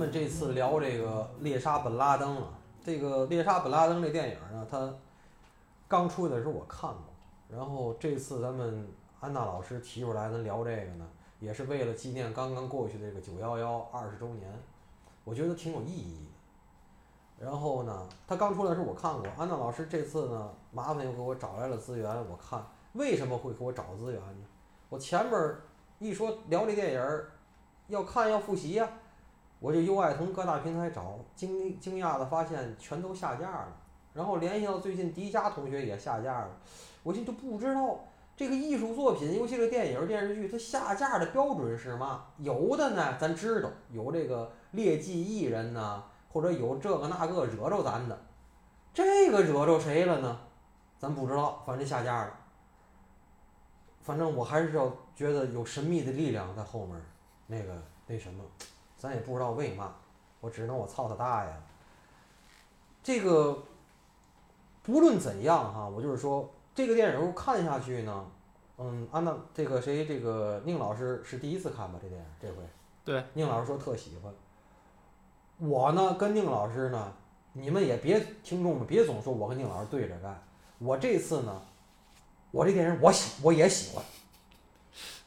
[0.00, 2.44] 们这次聊这个猎杀本拉登啊，
[2.82, 4.90] 这个猎杀本拉登这电影呢，它
[5.86, 7.04] 刚出的时候我看过，
[7.50, 8.88] 然后这次咱们
[9.20, 11.06] 安娜老师提出来咱聊这个呢，
[11.38, 14.50] 也是为了纪念刚刚过去的这个九幺幺二十周年，
[15.22, 17.44] 我觉得挺有意义的。
[17.44, 24.46] 然后呢，他刚出来的时候我看过，安娜老师这次呢，麻烦又给我找来了资源，我看为什么会给我找资源呢？
[24.88, 25.56] 我前面
[25.98, 27.22] 一说聊这电影，
[27.88, 28.88] 要看要复习呀、
[29.60, 33.76] 我就优爱腾各大平台找，惊惊讶的发现全都下架了。
[34.12, 36.48] 然后联系到最近迪迦同学也下架了，
[37.04, 38.00] 我就就不知道
[38.36, 42.24] 这个艺术作品，尤其是电影电视剧，它下架的标准是嘛？
[42.38, 48.18] 有的呢，咱知道有这个劣迹艺人呐，或者有这个那个惹着咱的，
[48.92, 50.40] 这个惹着谁了呢？
[50.98, 52.34] 咱不知道，反正下架了。
[54.00, 57.00] 反正我还是要觉得有神秘的力量在后面，
[57.46, 58.42] 那个那什么，
[59.00, 59.94] 咱也不知道为嘛，
[60.42, 61.50] 我只能我操他大爷！
[63.02, 63.58] 这个
[64.82, 68.26] 不论怎样哈，我就是说这个电影儿看下去呢，
[68.76, 71.98] 嗯，安娜这个谁这个宁老师是第一次看吧？
[72.02, 72.56] 这电影儿这回
[73.02, 74.30] 对，宁老师说特喜欢。
[75.56, 77.10] 我呢跟宁老师呢，
[77.54, 80.38] 你们也别听众们别总说我跟宁老师对着干，
[80.78, 81.62] 我这次呢，
[82.50, 84.04] 我这电影儿我喜我也喜欢，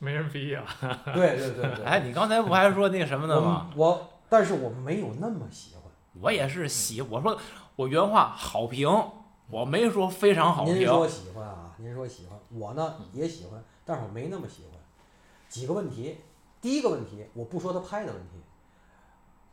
[0.03, 0.65] 没人逼啊。
[1.15, 1.85] 对对对对。
[1.85, 3.71] 哎，你刚才不还说那个什么呢吗？
[3.75, 5.83] 我我，但是我没有那么喜欢。
[6.21, 7.37] 我也是喜，我说
[7.75, 8.87] 我原话好评，
[9.49, 10.75] 我没说非常好评。
[10.75, 11.73] 您说喜欢啊？
[11.77, 14.79] 您说喜欢，我呢也喜欢，但是我没那么喜欢。
[15.49, 16.17] 几个问题，
[16.61, 18.41] 第一个问题，我不说他拍的问题，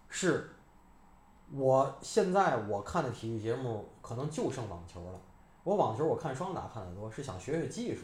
[0.09, 0.51] 是
[1.53, 5.21] 我现在我看的体育节目可能就剩网球了。
[5.63, 8.03] 我网球我看双打看得多，是想学学技术。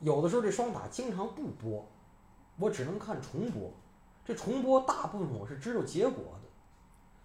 [0.00, 1.86] 有的时候这双打经常不播，
[2.58, 3.70] 我只能看重播。
[4.24, 6.48] 这重播大部分我是知道结果的，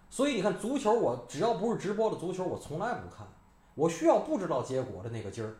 [0.08, 3.26] 所以你看足球，我只要不是直播的足球，我从来不看。
[3.74, 5.54] 我需要不知道结果的那个劲儿。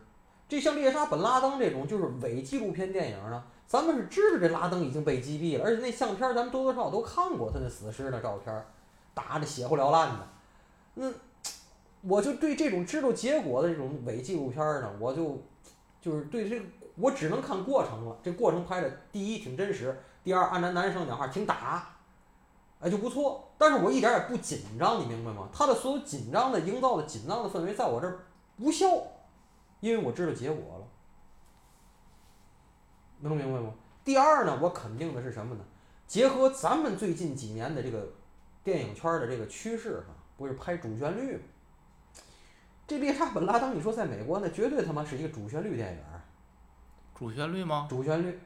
[0.47, 8.65] 这像猎杀本拉登这种就是伪纪录片电影呢，咱们是知道这拉登已经被击毙了，而且那相片儿咱们多多少少都看过他那死尸的照片，
[9.13, 10.27] 打的血不缭烂的。
[10.93, 11.11] 那
[12.01, 15.41] 我就对这种知道结果的这种伪纪录片呢，我就
[15.99, 16.65] 就是对这个
[16.95, 18.17] 我只能看过程了。
[18.23, 21.95] 这过程拍的第一挺真实，第二按咱男生讲话挺打，
[22.79, 23.51] 哎就不错。
[23.57, 25.47] 但是我一点也不紧张，你明白吗？
[25.53, 28.19] 他的所有紧张的营造的紧张的氛围，在我这儿
[28.57, 28.87] 无效，
[29.79, 30.87] 因为我知道结果了。
[33.19, 33.73] 能明白吗？
[34.03, 35.63] 第二呢，我肯定的是什么呢？
[36.05, 38.05] 结合咱们最近几年的这个
[38.63, 41.43] 电影圈的这个趋势哈，不是拍主旋律吗？
[42.85, 45.99] 这猎杀本拉登，你说在美国那绝对他妈是一个主旋律电影，
[47.15, 47.87] 主旋律吗？
[47.89, 48.39] 主旋律。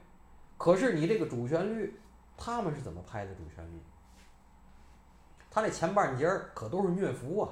[0.56, 1.98] 可是你这个主旋律，
[2.36, 3.80] 他们是怎么拍的主旋律？
[5.50, 7.48] 他这前半截儿可都是虐服啊，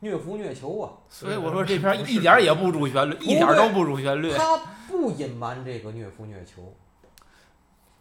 [0.00, 4.32] 虐服虐囚啊，所以我说这片儿一点也不主旋律，一点都不主旋律。
[4.32, 4.56] 他
[4.88, 6.74] 不隐瞒这个虐夫虐囚，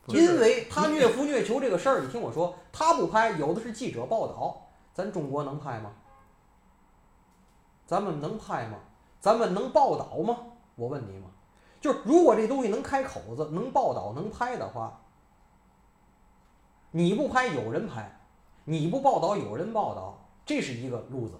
[0.08, 5.92] 因为他虐夫虐囚这个事儿，你听我说，他不拍，有的是记者报道，咱中国能拍吗？
[7.86, 8.78] 咱们能拍吗？
[9.20, 10.38] 咱们能报道吗？
[10.76, 11.28] 我问你嘛，
[11.84, 15.02] 就是如果这东西能开口子，能报道，能拍的话，
[16.92, 18.22] 你不拍有人拍，
[18.64, 21.34] 你不报道有人报道，这是一个路子，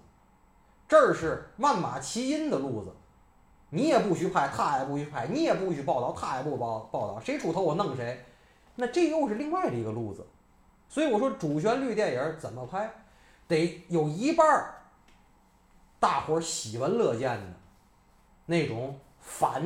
[0.86, 2.92] 这儿是万马齐喑的路子。
[3.70, 8.26] 你也不许拍，他也不许拍，你也不许报道，他也不报报道，谁出头我弄谁，
[8.76, 10.28] 那这又是另外的一个路子。
[10.90, 12.94] 所以我说主旋律电影怎么拍，
[13.48, 14.76] 得有一半儿
[16.02, 17.54] 大伙儿喜闻乐见的
[18.46, 19.64] 那种反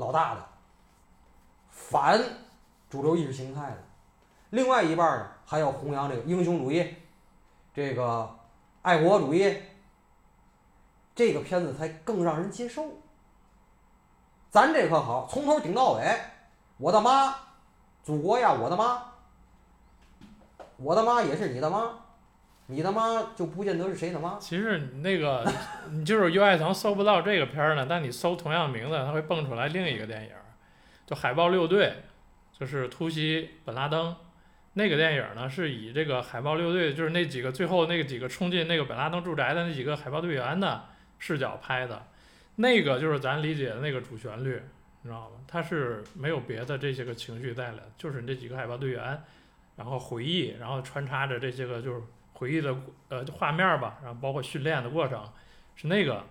[0.00, 0.44] 老大的、
[1.70, 2.20] 反
[2.88, 3.78] 主流意识形态的，
[4.50, 6.96] 另外一半呢还要弘扬这个英雄主义，
[7.72, 8.28] 这个
[8.82, 9.62] 爱国主义。
[11.12, 12.86] 这个片子才更让人接受。
[14.48, 16.18] 咱这可好，从头顶到尾，
[16.78, 17.34] 我的妈，
[18.02, 19.02] 祖国呀，我的妈，
[20.78, 21.99] 我的妈也是你的妈，
[22.70, 24.38] 你他妈就不见得是谁的妈。
[24.38, 25.44] 其实你那个，
[25.90, 30.44] 你就是优爱腾搜不到这个片儿呢，但你搜同样名字，它会蹦出来另一个电影儿，
[31.06, 31.92] 就《海豹六队》，
[32.58, 34.14] 就是突袭本拉登。
[34.74, 40.84] 那个电影儿呢，是以这个海豹六队，就是那几个最后那个几个冲进那个本拉登住宅的那几个海豹队员的
[41.18, 42.06] 视角拍的。
[42.54, 44.62] 那个就是咱理解的那个主旋律，
[45.02, 45.38] 你知道吗？
[45.48, 49.20] 它是没有别的这些个情绪在了，就是这几个海豹队员，
[49.74, 52.00] 然后回忆，然后穿插着这些个就是
[52.40, 52.74] 回忆的
[53.10, 55.22] 呃画面吧，然后包括训练的过程，
[55.76, 56.24] 是那个，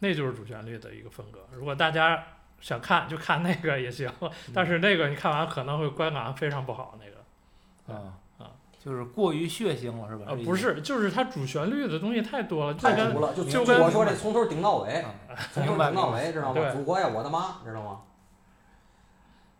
[0.00, 1.40] 那就是主旋律的一个风格。
[1.52, 2.22] 如果大家
[2.60, 4.12] 想看就看那个也行，
[4.52, 6.98] 但是那个你看完可能会观感非常不好。
[7.00, 10.26] 那个啊啊，就是过于血腥了，是吧？
[10.28, 15.14] 呃，不是，就是它主旋律的东西太多了，就跟太足了，就就跟我说这从头顶到尾，啊
[15.50, 16.60] 从头顶到尾，知道吗？
[16.60, 18.02] 对祖国呀，我的妈，知道吗？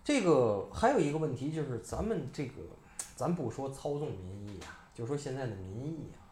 [0.04, 2.60] 这个还有一个问题就是，咱们这个，
[3.16, 6.22] 咱不说操纵民意啊，就说现在的民意啊，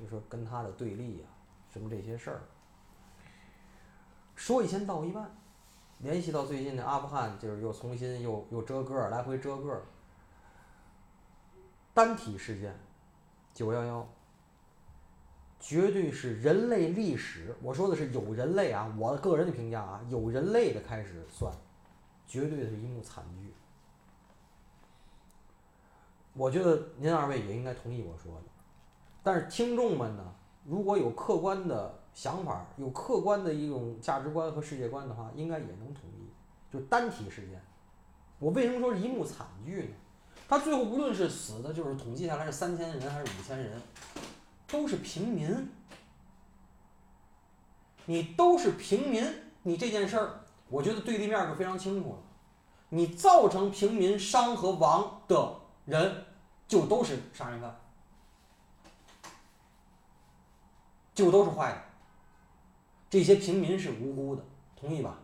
[0.00, 1.28] 就说跟他的对立啊，
[1.70, 2.40] 什么这些事儿，
[4.34, 5.30] 说一千道一万，
[5.98, 9.82] 联系到最近的阿富汗，就是又重新又又折个，来回折个。
[11.92, 12.74] 单体事件，
[13.54, 14.06] 九幺幺，
[15.58, 21.50] 绝对是人类历史，我说的是有人类啊，我个人的评价啊，有人类的开始算，
[22.26, 23.52] 绝对是一幕惨剧。
[26.36, 28.44] 我觉得您二位也应该同意我说的，
[29.22, 30.34] 但是听众们呢，
[30.64, 36.28] 如果有客观的想法，有客观的一种价值观和世界观的话，应该也能同意。
[36.70, 37.60] 就单体事件，
[38.38, 39.94] 我为什么说是一幕惨剧呢？
[40.48, 43.80] 他最后无论是死的，就是统计下来是三千人还是五千人，
[44.68, 45.70] 都是平民。
[48.04, 49.24] 你都是平民，
[49.62, 52.18] 你这件事儿，我觉得对立面就非常清楚了。
[52.90, 55.56] 你造成平民伤和亡的
[55.86, 56.25] 人，
[56.68, 57.76] 就都是杀人犯，
[61.14, 61.82] 就都是坏的。
[63.08, 64.42] 这些平民是无辜的，
[64.78, 65.16] 同意吧？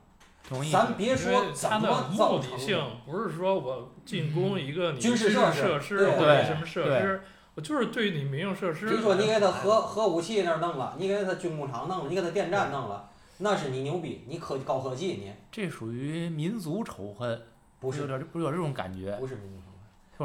[0.49, 0.71] 同意。
[0.71, 7.21] 咱别说怎么造成目的性，不是说我进攻一个军事设施础设施对或者对什么设对施，
[7.55, 8.89] 我就是对你民用设施。
[8.89, 17.43] 比如说你给他核核武器那儿弄了，你给他军工厂弄了，你给他电站弄了，那是你牛逼，你科高科技你这属于民族仇恨，
[17.81, 19.72] 不是有点不是有这种感觉，不是民族仇恨。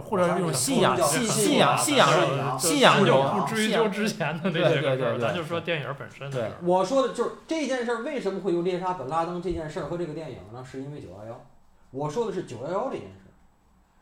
[0.02, 6.58] 或者是这种信仰信信信仰信仰信仰信仰就中不追究之前的那对些个事儿，对对对咱就说电影本身的对事儿。
[6.64, 10.64] 我说的就是这件事儿为什么会有猎杀本拉登这件事儿和这个电影呢？
[10.64, 11.46] 是因为九幺幺。
[11.92, 13.32] 我说的是九幺幺这件事儿，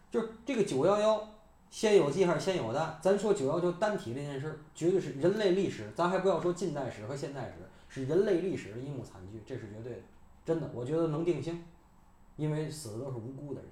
[0.09, 1.27] 就是这个九幺幺
[1.69, 2.98] 先有鸡还是先有蛋？
[3.01, 10.00] 咱说九幺幺单体这件事儿，绝对是人类历史，咱还不要说近代史和现代史，是人类历史的一幕惨剧，这是绝对的，
[10.45, 11.63] 真的，我觉得能定性，
[12.38, 13.69] 因为死的都是无辜的人？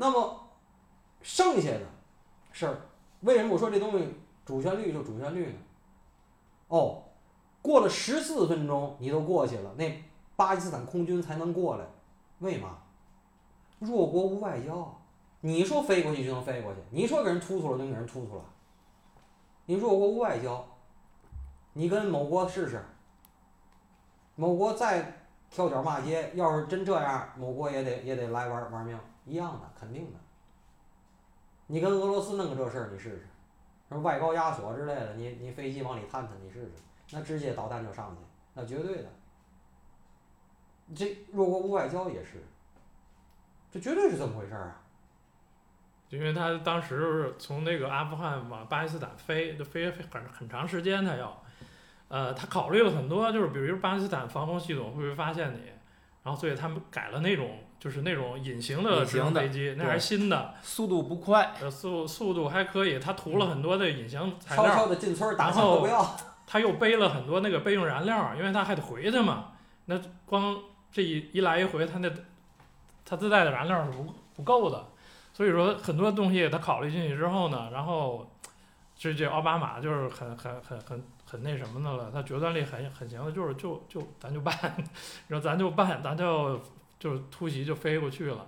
[0.00, 0.48] 那么
[1.20, 1.82] 剩下的
[2.52, 2.80] 事儿，
[3.20, 4.08] 为什么我说这东西
[4.46, 5.58] 主旋律就主旋律呢？
[6.68, 7.02] 哦，
[7.60, 10.02] 过了十四分钟你都过去了，那
[10.36, 11.84] 巴基斯坦空军才能过来，
[12.38, 12.78] 为嘛？
[13.78, 14.98] 弱国无外交，
[15.42, 18.44] 你说飞过去就能飞过去，你说给人突突了就给人突突了，
[19.66, 20.66] 你弱国无外交，
[21.74, 22.82] 你跟某国试试，
[24.34, 30.18] 某国再跳脚骂街，要是真这样，某国也得也得来玩玩命，一样的，肯定的。
[31.66, 33.28] 你跟俄罗斯弄个这事儿，你试试，
[33.88, 36.72] 什么外高压锁之类的，你你飞机往里探探，你试试，
[37.10, 38.22] 那直接导弹就上去，
[38.54, 39.08] 那绝对的。
[40.94, 42.42] 这弱国无外交也是，
[43.70, 44.82] 这绝对是这么回事儿啊！
[46.08, 51.40] 因为他当时是从那个阿富汗往巴基斯坦飞，就飞飞很很长时间，他要，
[52.08, 55.70] 呃，他考虑了很多，就是比如巴基斯坦防空系统会不会发现你，
[56.22, 66.16] 然后所以他们改了那种就是那种隐形的直升飞机，那还是新的，速度不快，呃，速速度还可以，他涂了很多的隐形材料，悄悄的进村儿打然后枪不要，
[66.46, 69.52] 他又背了很多那个备用燃料，因为他还得回去嘛。
[69.86, 70.56] 那光
[70.92, 72.10] 这一一来一回，他那
[73.04, 74.88] 他自带的燃料是不不够的，
[75.32, 78.30] 所以说很多东西他考虑进去之后呢，然后
[79.00, 84.54] 这这奥巴马就是很很很很很那什么的了，他决断力很很强的，就是就就咱就办，
[85.26, 86.60] 然后咱就办，咱就
[86.98, 88.46] 就突袭就飞过去了。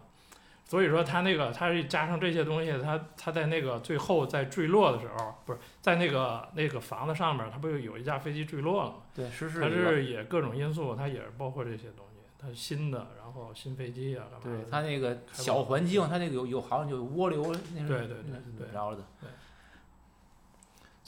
[0.67, 8.97] 所以说他那个他是加上这些东西，他他在那个最后在坠落的时候，不是在那个那个房子上面，他不是有一架飞机坠落了吗？
[9.15, 9.31] 对，
[9.63, 14.63] 他是也各种因素，他也是包括这些东西，他新的，然后新飞机啊，干嘛的？
[14.63, 17.43] 对它那个小环境，他那个有有好像有涡流
[17.75, 19.03] 那是对对对那对怎么着的，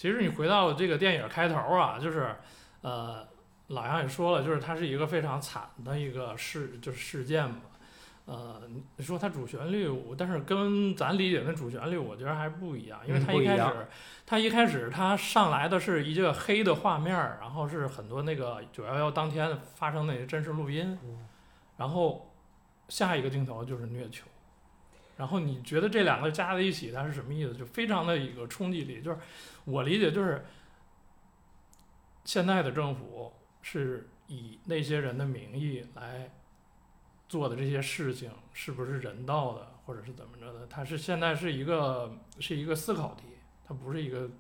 [0.05, 2.37] 其实你回到这个电影开头啊，就是，
[2.83, 3.27] 呃，
[3.69, 7.57] 老杨也说了，就是它是一个非常惨的一个事，就是事件嘛。
[8.27, 8.61] 呃，
[8.97, 13.87] 你说它主旋律，但是跟咱理解的主旋律，我觉得还不一样，因为嗯它一开始，
[14.27, 21.27] 它一开始它上来的是一个黑的画面儿，然后是很多那个九幺幺当天发生那些真实录音，嗯
[21.79, 22.31] 然后
[22.91, 24.27] 下一个镜头就是虐囚，
[25.17, 27.55] 然后你觉得这两个加在一起，它是什么意思？
[27.55, 29.17] 就非常的一个冲击力，就是
[29.65, 30.45] 我理解就是
[32.25, 36.31] 现在的政府是以那些人的名义来
[37.29, 40.67] 做的这些事情，是不是人道的，或者是怎么着的？
[40.67, 43.25] 它是现在是一个是一个思考题，
[43.65, 44.31] 它不是一个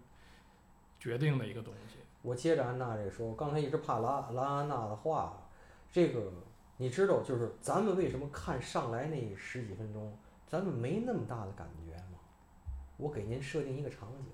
[1.01, 1.97] 决定的一个东西。
[2.23, 5.49] 我接着安娜这说，我刚才一直怕拉拉安娜的话，
[5.91, 6.33] 这个
[6.77, 10.17] 你知道，就是咱们为什么看上来那十几分钟，
[10.47, 12.19] 咱们没那么大的感觉吗？
[12.97, 14.33] 我给您设定一个场景，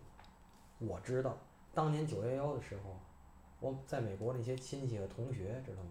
[0.80, 1.38] 我知道
[1.72, 2.98] 当年九幺幺的时候，
[3.60, 5.90] 我在美国那些亲戚和同学知道吗？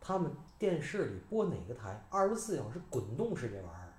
[0.00, 3.92] 他们电视里播哪个台，二十四小时滚动式这玩意儿。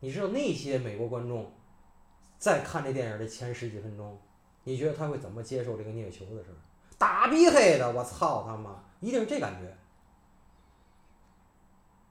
[0.00, 1.52] 你知道那些美国观众
[2.38, 4.18] 在看这电影的前十几分钟，
[4.64, 6.56] 你觉得他会怎么接受这个虐球的事儿？
[6.98, 9.76] 大逼黑的，我操他妈，一定是这感觉。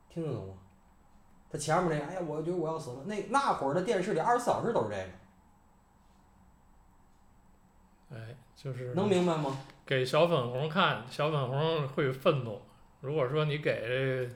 [0.10, 0.54] 听得懂吗？
[1.52, 3.04] 他前面那个，哎呀，我觉得我要死了。
[3.06, 5.04] 那那会儿的电视里二十四小时都是这个，
[8.20, 9.58] 哎，就是能明白吗？
[9.86, 12.62] 给小粉红看，小粉红会愤怒。
[13.02, 14.30] 如果说你给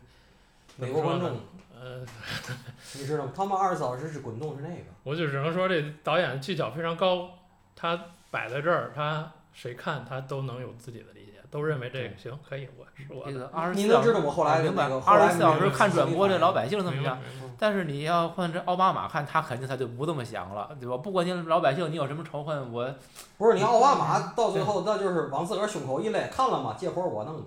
[0.77, 1.39] 美国观众，
[1.75, 2.05] 呃，
[2.95, 3.33] 你知道吗？
[3.35, 7.31] 他们二十四小时是滚动是那个，我就只能说这导演技巧非常高，
[7.75, 7.99] 他
[8.29, 13.31] 摆在这儿，他谁看他都能有自己的理解，都认为这个行可以，我是我的。
[13.31, 17.17] 这个二十四小时，能知道我后来的明白个，二十四小时看转播，这老百姓怎么想？
[17.57, 20.97] 但是你要换这奥巴马看，他肯定他就不这么想了，对吧？
[20.97, 22.93] 不管你老百姓你有什么仇恨，我
[23.37, 26.75] 不是你奥巴马到最后那就是往自个儿胸口一勒，看了吗？
[26.79, 27.43] 这活儿我弄的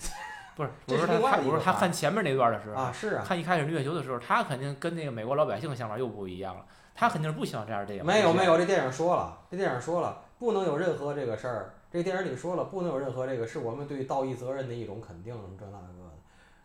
[0.56, 6.64] 不是，这是我说他看，我说另外一个法他看前面那段的时候，啊，是啊，看一开始虐球的时候，他肯定跟那个美国老百姓的想法又不一样了，
[6.94, 8.04] 他肯定是不希望这样的电影。
[8.06, 11.74] 没有没有，这电影说了，这电影说了，不能有任何这个事儿。
[11.90, 16.10] 这电影里说了，不能有任何这个是我们对道义责任的一种肯定，什么这那个的。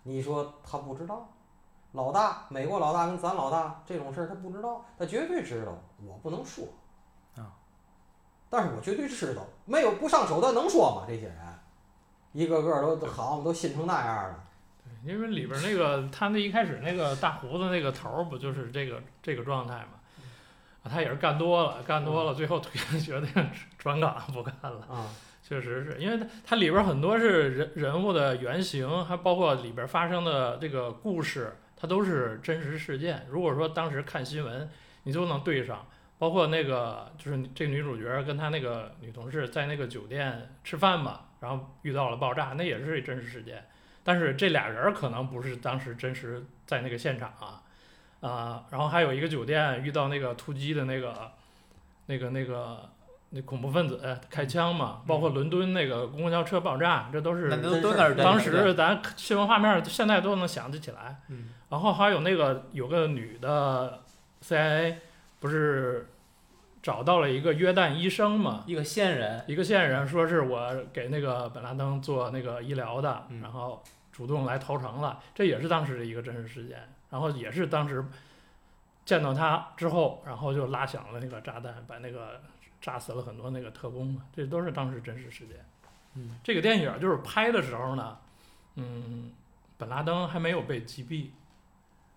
[0.04, 1.30] 你说他不知道？
[1.94, 5.78] 老大，美国老大跟咱老大这种事儿他不知道，他绝对知道。
[6.06, 6.66] 我不能说
[7.36, 7.52] 啊，
[8.50, 11.06] 但是我绝对知道，没有不上手段能说吗？
[11.08, 11.38] 这些人，
[12.32, 14.44] 一个个都好嘛，都信成那样了。
[15.04, 20.00] 因为里边那个他那一开始那个大胡子那个头儿不就是这个这个状态嘛？
[20.84, 22.60] 啊，他也是干多了，干多了，最后
[23.00, 24.86] 决定转岗不干了。
[24.90, 25.08] 啊，
[25.44, 33.26] 确实是因为它它里边很多是人人物的原型，还包括里边发生的这个故事，它都是真实事件。
[33.30, 34.70] 如果说当时看新闻，
[35.04, 35.86] 你就能对上。
[36.18, 43.66] 包括那个就是这个女主角跟她那个女同事在那个酒店吃饭嘛，然后遇到了爆炸，那也是真实事件。
[44.04, 47.64] 但是这俩人可能不是当时真实在那个现场啊，
[48.22, 51.32] 啊、然后还有一个酒店遇到那个突击的那个
[52.06, 52.90] 那个那个
[53.32, 57.50] 那恐怖分子开枪嘛，包括伦敦那个公交车爆炸，这都是
[58.16, 61.22] 当时咱新闻画面现在都能想得起来。
[61.30, 64.02] 嗯然后还有那个有个女的
[64.44, 64.96] CIA
[65.40, 66.10] 不是
[66.84, 76.78] 找到了一个约旦医生嘛，一个线人，一个线人说是我给那个本拉登做那个医疗的，嗯然后主动来投诚了，这也是当时的一个真实事件。
[77.12, 78.04] 然后也是当时
[79.06, 82.42] 见到他之后，然后就拉响了那个炸弹，把那个
[82.82, 85.58] 炸死了很多那个特工嘛，这都是当时真实事件。
[86.16, 88.18] 嗯，这个电影就是拍的时候呢，
[88.76, 89.32] 嗯，
[89.78, 91.28] 本拉登还没有被击毙，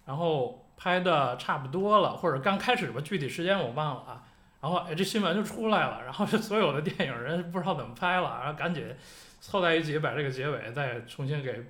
[0.06, 4.22] 然后拍的差不多了，或者刚开始吧，具体时间我忘了啊。
[4.60, 8.96] 然后哎，这新闻就出来了，然后这所有的电影人不知道怎么拍了，然后赶紧
[9.40, 11.66] 凑在一起把这个结尾再重新给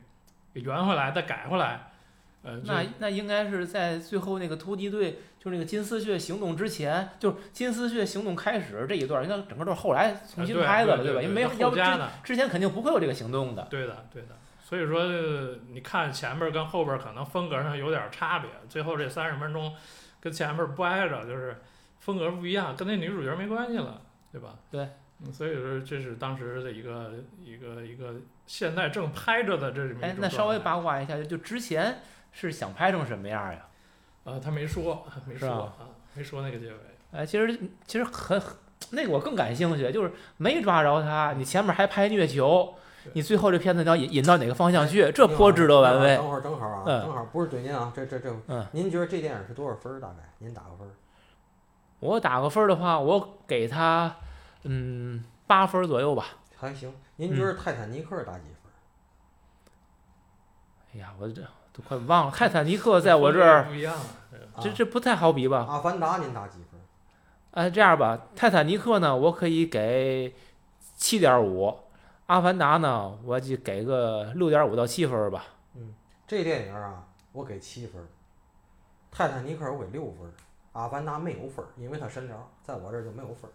[0.53, 1.91] 给圆回来，再改回来。
[2.45, 11.03] 呃，那那应该是在最后那个突击队，就是那个金丝雀行动之前，就是金丝雀行动开始这一段，应该整个都是后来重新拍的了，吧？
[11.03, 11.83] 对吧因为没有要不之
[12.23, 13.67] 之前肯定不会有这个行动的。
[13.71, 14.29] 对的对的。
[14.63, 19.75] 所以说，呃你看前边跟后边可能风格上有点差别，最后这三十分钟
[20.21, 21.61] 跟前面不挨着，就是
[22.01, 24.01] 风格不一样，跟那女主角没关系了，
[24.33, 24.55] 对吧？
[24.71, 24.89] 对。
[25.25, 28.15] 嗯，所以说这是当时的一个一个一个
[28.47, 32.03] 现在正拍着的这么一种哎，那稍微八卦一下，就之前
[32.35, 33.61] 是想拍成什么样呀？
[34.25, 36.79] 啊，他没说， 没是吧说啊，没说那个结尾。
[37.13, 38.55] 哎，其实其实很很
[38.91, 42.75] 那个我更感兴趣，就是没抓着他，你前面还拍虐囚，
[43.13, 45.11] 你最后这片子你要引引到哪个方向去？
[45.13, 46.17] 这颇值得玩味。
[46.17, 50.01] 等会儿正好啊，嗯正好不是怼您啊，这这这，嗯您觉得这电影是多少分儿？
[50.01, 50.91] 大概您打个分儿？
[52.01, 54.17] 我打个分儿的话，我给他
[54.65, 56.27] 嗯八分儿左右吧。
[56.57, 56.93] 还行。
[57.17, 58.73] 您觉得《泰坦尼克》打几分？
[60.95, 61.43] 哎呀，我这
[61.77, 64.05] 都快忘了，泰坦尼克在我这儿，不一样了，
[64.61, 65.67] 这这不太好比吧？
[65.69, 66.83] 阿凡达您打几分儿？
[67.51, 70.33] 哎，这样吧，泰坦尼克呢，我可以给
[70.97, 71.77] 七点五，
[72.27, 75.45] 阿凡达呢，我就给个六点五到七分吧。
[75.75, 75.93] 嗯。
[76.27, 78.01] 这电影啊，我给七分，
[79.11, 80.27] 《泰坦尼克》我给六分，
[80.73, 83.51] 《阿凡达》没有分，因为它神聊，在我这儿就没有分。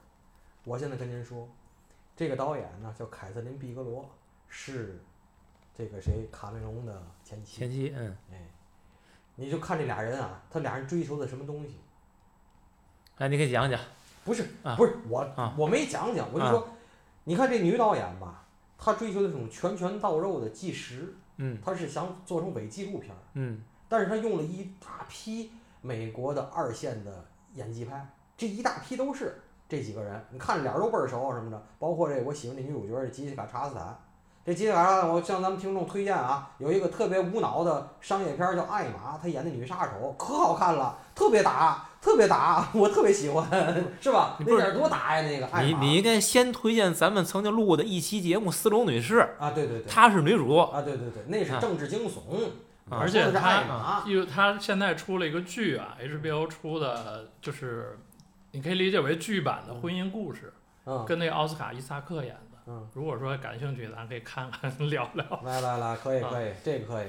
[0.66, 1.50] 我现在跟您说，
[2.16, 4.08] 这个导演呢叫凯瑟琳·毕格罗，
[4.48, 5.02] 是
[5.80, 7.60] 这个谁卡梅隆的前妻。
[7.60, 8.38] 前妻，嗯，哎，
[9.38, 11.78] 你就看这俩人啊，他俩人追求的什么东西？
[13.18, 13.80] 哎，你给讲讲。
[14.26, 16.68] 不是，啊不是我、啊我没讲讲，我就说，
[17.24, 18.44] 你看这女导演吧，
[18.78, 23.20] 她追求的这种拳拳到肉的纪实，嗯她是想做成伪纪录片儿。
[23.36, 28.06] 嗯但是她用了一大批美国的二线的演技派，
[28.36, 33.98] 这一大批都是这几个人，你看脸儿都倍儿熟什么的，包括这我喜欢这女主角这吉西卡查斯坦。
[34.50, 43.48] 这吉西卡查斯坦，我向咱们听众推荐啊，有一个特别无脑的商业片儿叫《艾玛》，她演的女杀手可好看了，特别打，特别打，我特别喜欢，
[44.02, 44.38] 是吧？
[44.40, 52.46] 你不是那点多打呀，那个艾玛你你应该先推荐咱们曾经录过的一期节目《丝绒女士》，啊，对对对，她是女主，啊，对对对，那是啊政治惊悚，
[52.90, 58.00] 啊而且说的是艾他玛，因为他现在出了一个剧啊，HBO 出的，就是
[58.50, 60.52] 你可以理解为剧版的婚姻故事，
[60.86, 62.49] 嗯跟那个奥斯卡伊萨克演的。
[62.70, 62.88] 嗯。
[62.94, 65.42] 如果说感兴趣，咱可以看看 聊聊。
[65.44, 67.08] 来来来，可以啊可以，这个可以。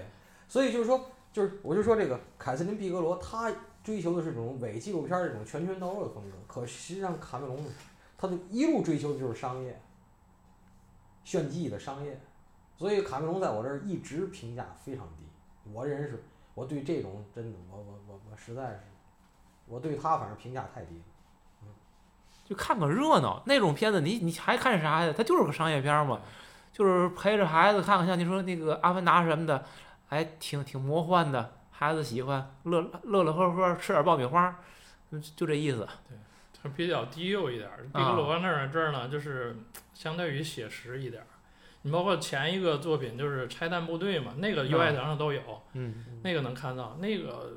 [0.49, 0.99] 所以就是说，
[1.33, 3.53] 就是我就说这个凯瑟琳毕格罗，他
[3.85, 7.63] 追求的是这种伪纪录片这种拳拳到肉的风格，可实际上卡梅隆，
[8.17, 9.81] 他就一路追求的就是商业，
[11.25, 12.19] 炫技的商业。
[12.77, 15.25] 所以卡梅隆在我这儿一直评价非常低。
[15.73, 16.25] 我这人是，
[16.55, 18.81] 我对这种真的，我我我我实在是，
[19.67, 21.05] 我对他反正评价太低了。
[22.51, 23.41] 就看个热闹。
[23.47, 25.15] 那种片子你你还看啥呀？
[25.17, 26.21] 它就是个商业片嘛，
[26.73, 29.65] 就是陪着孩子看看，像你说那个《阿凡达》什么的，
[30.09, 34.53] 还，挺挺魔幻的，孩子喜欢，乐乐乐呵呵，吃点爆米花，
[35.13, 35.87] 就就这意思。
[36.61, 39.57] 它比较低幼一点儿，毕格罗那儿这儿呢，就是
[39.95, 41.27] 相对于写实一点儿。
[41.83, 45.41] 你包括前一个作品就是《拆弹部队》嘛，那个 UI 墙上都有，
[45.75, 47.57] 嗯，那个能看到，那个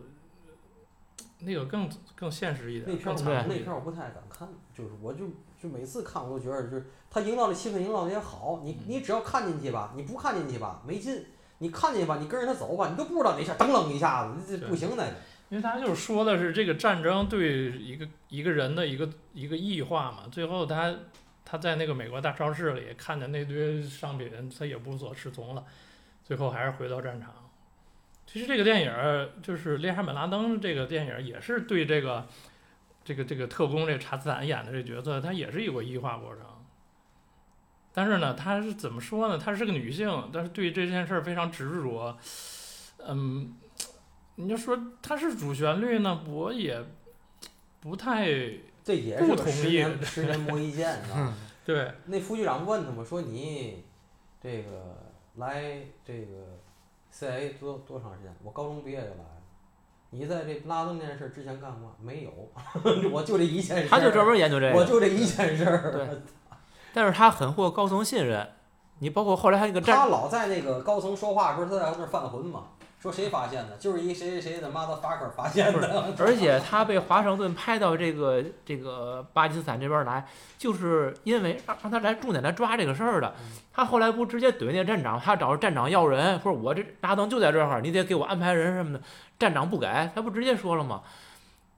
[1.46, 5.26] 那个更更现实一点儿，那片儿那片儿我不太敢看，就是我就
[5.62, 11.26] 就每次看我都觉得就是他营造的气氛营造的也好，你你只要看进去吧，你不看进去吧没劲，
[11.60, 15.12] 你看进去吧，你跟着他走吧，你都不知道哪下噔楞一下子，这这不行那个。
[15.50, 20.96] 因为他就是说的是这个战争对一个一个人的一个一个异化嘛，最后他
[21.46, 25.63] 他在那个美国大超市里看见那堆商品，他也无所适从了，
[26.24, 27.30] 最后还是回到战场。
[28.34, 32.26] 其实这个电影儿就是《猎杀本拉登》这个电影儿也是对这个
[33.06, 36.43] 这个这个特工这查斯坦演的这角色，他也是有个异化过程。
[37.93, 39.38] 但是呢，他是怎么说呢？
[39.38, 42.17] 她是个女性，但是对这件事儿非常执着。
[43.06, 43.54] 嗯，
[44.34, 46.84] 你就说他是主旋律呢，我也
[47.80, 48.32] 不太
[48.84, 51.38] 这也是不同意年十年磨一剑啊！
[51.63, 51.91] 对。
[52.08, 53.84] 那副局长问他们说：“你
[54.41, 56.53] 这个来这个
[57.13, 58.34] CIA 多多长时间？
[58.43, 59.26] 我高中毕业就来了。
[60.10, 61.95] 你在这拉登这件事之前干过？
[62.02, 62.32] 没有，
[63.12, 63.89] 我就这一件事儿。
[63.89, 65.91] 他就专门研究这个，我就这一件事儿。
[65.91, 66.21] 对
[66.93, 68.47] 但是他很获高层信任。
[68.99, 72.67] 你包括后来他那个战他老在那个高层说话的时候，他在那儿犯浑嘛，
[73.04, 73.76] 说谁发现的？
[73.76, 76.16] 就是一谁谁谁的 motherfucker 发现的。
[76.20, 80.26] 而且他被华盛顿派到这个这个巴基斯坦这边来，
[80.58, 83.36] 就是因为让让他来重点来抓这个事儿的。
[83.74, 89.04] 他后来不直接怼那站长，他找站长要人，说我这拉登就在这儿，你得给我安排人什么的。
[89.38, 91.02] 站长不给，他不直接说了吗？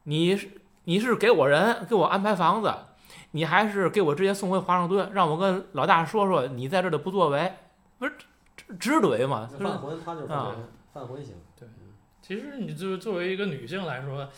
[0.03, 0.47] 你是
[0.83, 2.71] 你是给我人，给我安排房子，
[3.31, 7.51] 你还是给我直接送回华盛顿，让我跟老大说说你在这儿的不作为，
[7.97, 8.13] 不是
[8.55, 9.49] 直直怼吗？
[9.51, 10.27] 就是犯浑，他就是
[10.95, 11.35] 犯浑型。
[11.59, 11.67] 对
[12.21, 14.29] 其实你就作为一个女性来说，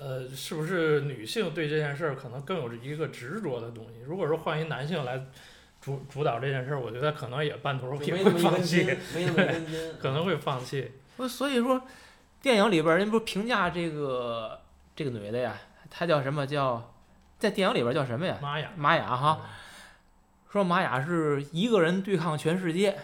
[0.00, 4.00] 呃，是不是女性对这件事儿可能更有一个执着的东西？
[4.04, 5.24] 如果说换一男性来
[5.80, 9.94] 主主导这件事儿，我觉得可能也半途也会就没那么一放弃根筋，，没那么根筋。
[10.02, 10.90] 可能会放弃。
[11.16, 11.80] 不，所以说，
[12.42, 14.60] 电影里边人不是评价这个
[14.96, 15.56] 这个女的呀，
[15.88, 16.92] 她叫什么叫，
[17.38, 18.36] 在电影里边叫什么呀？
[18.42, 18.72] 玛雅！
[18.76, 19.40] 玛雅哈，
[20.50, 22.98] 说玛雅是一个人对抗全世界。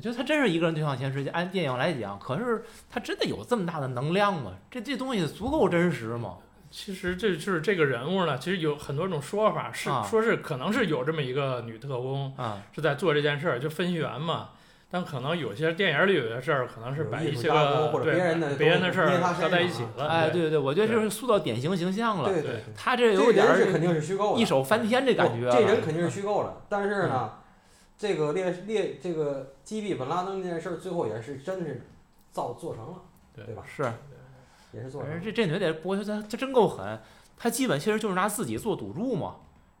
[0.00, 1.28] 我觉得他真是一个人对抗全世界。
[1.28, 4.52] 按电影来讲，可是他真的有这么大的能量吗？
[4.70, 6.36] 这这东西足够真实吗？
[6.70, 14.48] 其实这就是这个人物呢，其实有很多种说法，是、啊说是可能是有这么一个女特工啊，是在做这件事儿，就分析员嘛。
[14.92, 20.08] 但可能有些电影里有些事儿，可能是把一些有艺术加工或者个对别人的别人的事儿东西捏他合在一起了。
[20.08, 22.30] 哎，对对对，我觉得就是塑造典型形象了。
[22.30, 26.62] 对对对，他这这有点儿肯定是虚构的，一手翻天这感觉这人肯定是虚构的。
[26.70, 27.30] 但是呢，
[28.00, 31.86] 这个列列这个击毙本拉登这件事儿，最后也是真的是
[32.32, 33.02] 造做成了，
[33.34, 33.62] 对对吧？
[33.66, 33.92] 是。
[34.72, 35.20] 也是做成了。
[35.22, 36.98] 这这女的，不过她她真够狠，
[37.36, 39.36] 她基本其实就是拿自己做赌注嘛。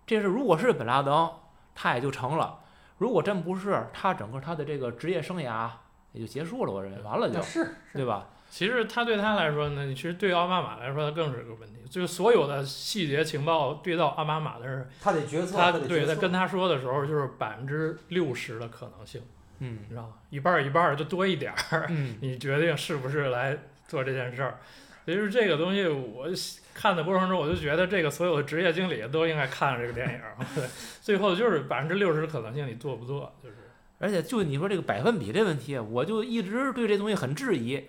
[0.06, 1.30] 这是如果是本拉登，
[1.74, 2.60] 他也就成了；
[2.98, 5.70] 如果真不是，他整个他的这个职业生涯
[6.12, 6.72] 也就结束了。
[6.72, 8.28] 我认为完了就那，是对吧？
[8.50, 11.76] 其实他对他来说呢，其实对奥巴马来说，他更是个问题。
[11.88, 15.72] 就是所有的细节情报对到奥巴马的是，他得决策，他。
[15.72, 19.22] 对他跟他说的时候，就是百分之六十的可能性，
[19.60, 20.14] 嗯你知道吗？
[20.30, 23.58] 一半儿一半儿就多一点儿，嗯， 你决定是不是来
[23.88, 24.58] 做这件事儿。
[25.06, 26.28] 其实这个东西，我
[26.74, 30.20] 看的过程中，我就觉得这个所有的职业经理都应该看这个电影
[31.02, 33.34] 最后就是百分之六十的可能性，你做不做？
[33.42, 33.56] 就是
[33.98, 37.82] 而且就你说这个百分比这问题，我就一直对这东西很质疑。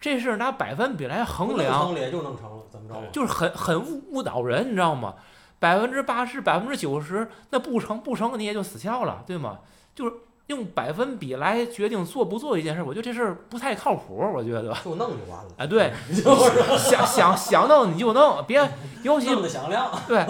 [0.00, 2.94] 这事儿拿百分比来衡量，就能成了，怎么着？
[3.00, 5.14] 对就是很很误误导人，你知道吗？
[5.58, 9.58] 百分之八十、百分之九十，那不成不成，你也就死翘了，对吗？
[9.94, 10.12] 就是
[10.46, 14.72] 用百分比来决定做不做一件事，我觉得这事儿不太靠谱，我觉得。
[14.84, 18.66] 就弄就完了，哎，对， 就是想想想弄你就弄，别，
[19.02, 20.24] 尤其的响亮， 对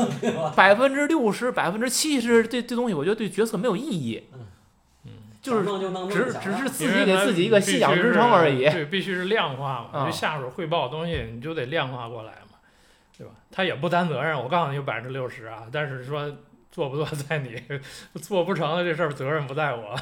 [0.57, 4.41] 百分之六十、百分之七十，这这东西我觉得对决策没有意义，嗯，
[5.49, 8.65] 就是只只是自己给自己一个信仰支撑而已。
[8.71, 10.01] 对，必须是量化嘛。
[10.01, 12.59] 啊就下属汇报的东西，你就得量化过来嘛，
[13.17, 13.33] 对吧？
[13.51, 16.31] 他也不担责任，我告诉你有百分之六十啊，但是说
[16.71, 17.61] 做不做在你，
[18.21, 19.97] 做不成了这事儿责任不在我，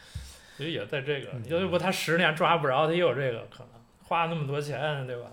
[0.56, 3.68] 所以也在这个，要不他十年抓不着，他也有这个可能，
[4.04, 5.28] 花那么多钱，对吧？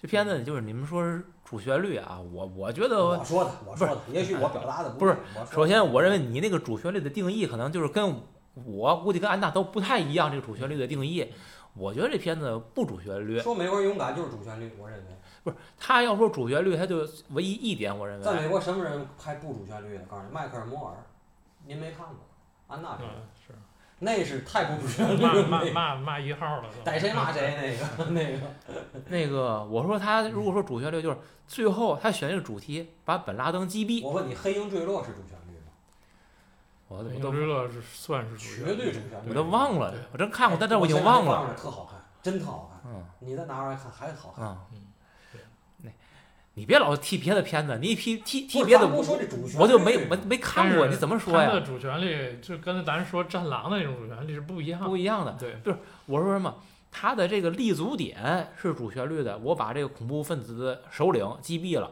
[0.00, 5.16] 这片子就是你们说是主旋律啊，我我觉得我说的，我说的，也许我表达的不是
[5.52, 8.20] 首先，我认为你那个主旋律的定义可能就是跟
[8.54, 10.30] 我估计跟安娜都不太一样。
[10.30, 11.26] 这个主旋律的定义，
[11.74, 13.38] 我觉得这片子不主旋律。
[13.38, 15.04] 说美国人勇敢就是主旋律，我认为，
[15.42, 20.04] 不是他要说主旋律，他就唯一一点，我认为在美国什么人拍不主旋律的？
[20.04, 20.96] 告诉你，迈克尔·摩尔，
[21.66, 22.16] 您没看过？
[22.68, 23.54] 安娜这个，嗯，是
[23.98, 27.78] 那是太不主旋律骂了，骂骂骂一号了都，逮谁骂谁，
[28.10, 28.40] 那个那个，
[29.08, 34.04] 那个我说他如果说主旋律，就是最后他选这个主题，把本拉登击毙。
[34.04, 35.41] 我问你，《黑鹰坠落》是主旋律
[36.92, 36.98] 吗？
[37.08, 39.28] 我英都之乐是算是绝对主旋律。
[39.28, 41.54] 我都忘了对，我真看过，但是我已经忘了。
[41.56, 42.92] 特好看，真特好看。
[42.92, 44.44] 嗯你再拿出来看，还好看。
[44.44, 44.78] 嗯嗯
[45.32, 45.40] 对，
[45.78, 45.90] 那，
[46.54, 51.48] 你别老提别的片子，你一提提提别的，我就没没没看过，你怎么说呀？
[51.48, 54.88] 他的主旋律就跟咱说《战狼》的那种主旋律是不一样的。
[54.88, 55.32] 不一样的。
[55.38, 55.76] 对，
[56.06, 56.54] 我说什么？
[56.94, 61.90] 他的这个立足点是主旋律的，我把这个恐怖分子的首领击毙了，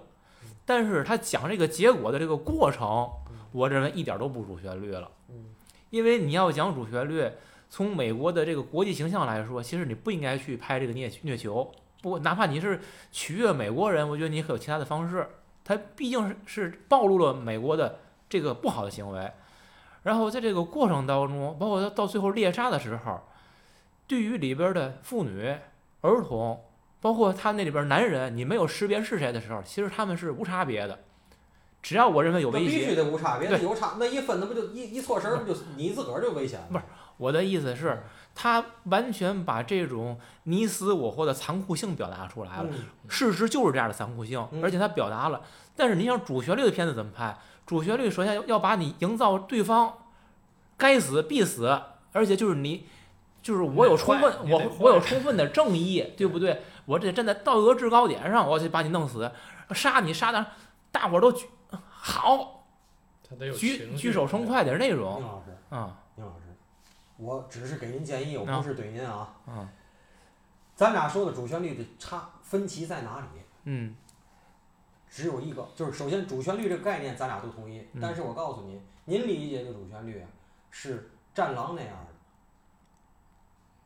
[0.67, 3.09] 但是他讲这个结果的这个过程，
[3.53, 5.11] 我认为一点都不主旋律了。
[5.29, 5.47] 嗯，
[5.91, 7.31] 因为你要讲主旋律，
[7.69, 11.71] 从美国的这个国际形象来说，其实你不应该去拍这个虐虐囚。
[12.03, 12.81] 不，哪怕你是
[13.13, 15.29] 取悦美国人，我觉得你可有其他的方式。
[15.63, 19.31] 他毕竟是是暴露了美国的这个不好的行为，
[20.03, 23.21] 然后在这个过程当中，包括到到最后猎杀的时候，
[24.07, 25.55] 对于里边的妇女、
[26.01, 26.65] 儿童，
[27.01, 30.99] 包括他那里边男人，你没有识别是谁的时候，其实他们是无差别的。
[31.83, 36.67] 只要我认为有威那必须胁，得无差别，有差那一分那不就一一错神儿不就你自个儿就危险了？
[36.71, 36.85] 不是
[37.17, 38.03] 我的意思是，
[38.35, 42.69] 他完全把这种你死我活的残酷性表达出来了。
[42.71, 45.41] 嗯事实就是这样的残酷性，嗯而且他表达了。
[45.77, 47.37] 但是你想主旋律的片子怎么拍？
[47.67, 49.93] 主旋律首先要要把你营造对方
[50.77, 51.81] 该死必死，
[52.13, 52.87] 而且就是你，
[53.43, 56.63] 就是我有充分我我有充分的正义， 对不对？
[56.87, 59.31] 我这站在道德制高点上，我去把你弄死，
[59.73, 60.45] 杀你杀的
[60.91, 61.47] 大伙儿都举
[62.03, 62.65] 好，
[63.23, 66.57] 他得有举举手称快点那宁，老师，嗯宁老师，
[67.19, 69.35] 我只是给您建议，我啊不是怼您啊。
[69.47, 69.69] 嗯
[70.75, 73.27] 咱俩说的主旋律的差分歧在哪里？
[73.65, 73.95] 嗯。
[75.11, 78.01] 只有一个，就是首先主旋律这个概念咱俩都同意，嗯。
[78.01, 80.27] 但是我告诉您，您理解的主旋律啊，
[80.71, 81.95] 是战狼那样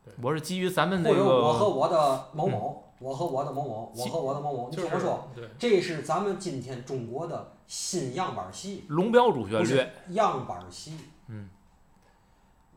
[0.05, 10.97] 的，我是基于咱们这或者我和我的某某，我和我的某某，我和我的某某，你听我说，对，这是咱们今天中国的新样板戏，龙标主旋律，样板戏。
[11.27, 11.49] 嗯，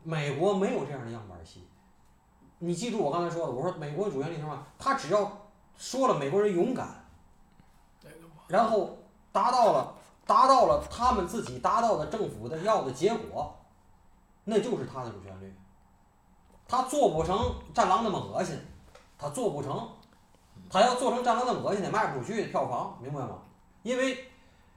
[0.03, 1.67] 美国没有这样的样板戏。
[2.59, 4.65] 你记住我刚才说的，我说美国主旋律是什么？
[4.77, 5.31] 他只要
[5.77, 7.05] 说了美国人勇敢，
[8.47, 8.97] 然后
[9.31, 13.55] 达到了达到了他们自己达到的政府的要的结果，
[14.43, 15.55] 那就是他的主旋律。
[16.67, 18.59] 他做不成战狼那么恶心，
[19.17, 19.89] 他做不成，
[20.69, 23.39] 他要做成战狼那么恶心，他卖不出去票房，明白吗？
[23.81, 24.25] 因为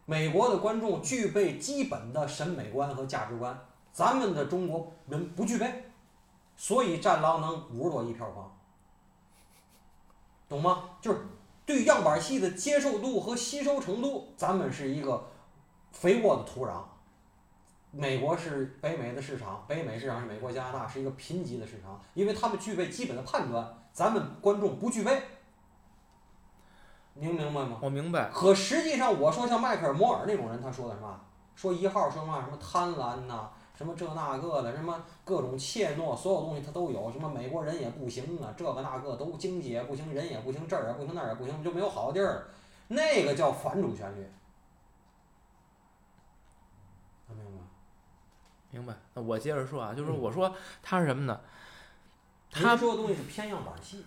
[0.06, 3.58] 美国的观众具备基本的审美观和价值观，
[3.92, 5.84] 咱们的中国人不具备，
[6.56, 8.50] 所以《战狼》能五十多亿票房，
[10.48, 10.90] 懂吗？
[11.00, 11.20] 就是
[11.66, 15.28] 对样板戏的接受度和吸收程度，咱们是一个
[15.92, 16.82] 肥沃的土壤。
[17.90, 25.22] 美国是北美的市场，北美市场是美国、加拿大是一个贫瘠的市场，因为他们具备基本的判断，咱们观众不具备。
[27.14, 27.78] 您明白吗？
[27.80, 31.20] 我明白，可实际上，我说像迈克尔·摩尔那种人，他说的什么？
[31.54, 37.12] 说一号说嘛什么贪婪呐、什么这那个的，什么各种怯懦，所有东西他都有。
[37.12, 42.48] 什么美国人也不行啊，这个那个都经济也不行，人也不行，这儿也不行，那儿也不行，就没有好地儿。
[42.88, 44.26] 那个叫反主旋律，
[47.28, 47.66] 能明白吗？
[48.70, 48.94] 明白。
[49.14, 51.38] 那我接着说啊，就是我说他是什么呢？
[52.50, 54.04] 他说的东西是偏样板戏，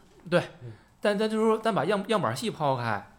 [1.06, 3.12] 但咱就是说，咱把样样板戏抛开，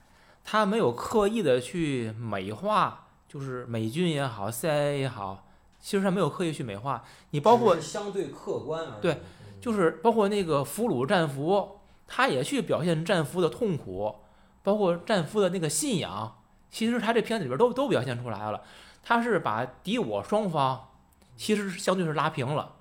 [0.43, 5.47] 他没有刻意的去美化，就是美军也好，CIA 也好，
[5.79, 7.05] 其实他没有刻意去美化。
[7.31, 9.01] 你包括相对客观而。
[9.01, 14.17] 对嗯，就是包括那个俘虏战俘，他也去表现战俘的痛苦，
[14.65, 18.63] 包括战俘的那个信仰，其实他这片子里边都都表现出来了。
[19.05, 20.89] 他是把敌我双方
[21.37, 22.73] 其实是相对是拉平了，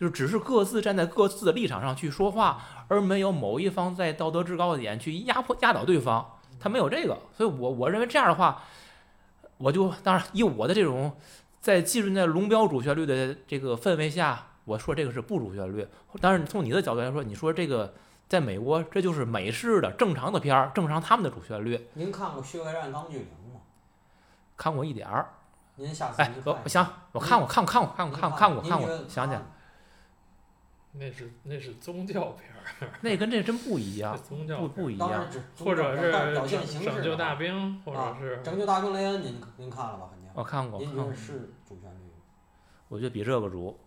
[0.00, 8.62] 就是只是各自站在各自的立场上去说话，而没有某一方在道德制高点去压迫压倒对方，他没有这个，所以我我认为这样的话，
[9.58, 11.14] 我就当然以我的这种
[11.60, 15.86] 在浸润在龙标主旋律的这个氛围下，我说这个是不主旋律。
[16.18, 17.92] 但是从你的角度来说，你说这个
[18.26, 23.60] 在美国这就是美式的正常的片儿，正常他们的主旋律，您看过《血客战钢锯岭》吗？
[24.56, 25.28] 看过一点儿。
[25.76, 29.46] 您下次哎您，我我想我看过看过看过看过看过看过看过，想起来了，
[30.92, 35.26] 那是那是宗教片儿， 那跟这真不一样，宗教不不一样
[35.58, 40.08] 或者是表现形式拯救大兵，或啊者是拯救大兵雷恩，您您看了吧？
[40.12, 41.32] 肯定，我看过，您看过觉得是
[41.66, 42.18] 主旋律吗？
[42.88, 43.78] 我觉得比这个主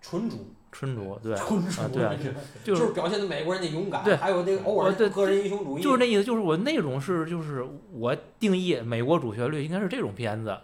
[0.00, 2.18] 纯主，纯主对，纯 主啊对
[2.64, 10.58] 就就是是表现的美国人的勇敢，对还有那个偶尔我对个人英雄主义，就是那意思，就是我那种是就是我定义美国主旋律应该是这种片子，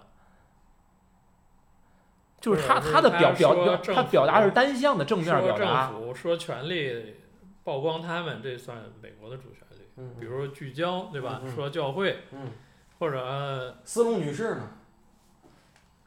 [2.41, 7.17] 就是他他的表表表他表达是单向的正面说政表达，府说权力
[7.63, 9.87] 曝光他们，这算美国的主旋律。
[9.97, 11.43] 嗯，比如说聚焦，对吧？
[11.55, 12.53] 说教会，嗯，
[12.99, 14.63] 或者呃斯隆女士呢？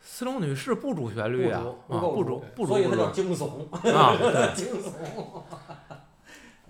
[0.02, 4.54] 斯隆女士不主旋律啊不主，啊不够主所以它 叫惊悚，啊，对。
[4.56, 4.91] 惊悚。